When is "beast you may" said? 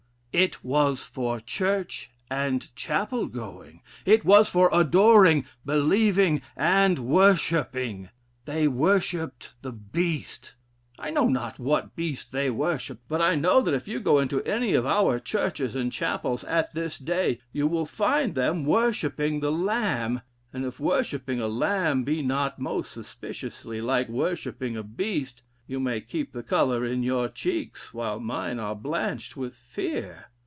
24.83-26.01